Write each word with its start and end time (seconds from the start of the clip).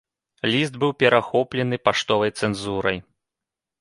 Ліст 0.51 0.73
быў 0.83 0.91
перахоплены 1.03 1.81
паштовай 1.89 2.31
цэнзурай. 2.39 2.97